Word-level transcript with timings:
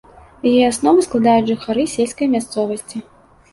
Яе 0.51 0.63
аснову 0.71 1.03
складаюць 1.09 1.45
жыхары 1.51 1.87
сельскай 1.95 2.33
мясцовасці. 2.35 3.07